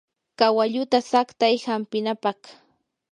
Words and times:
kawalluta 0.39 0.99
saqtay 1.09 1.55
hampinapaq. 1.65 2.39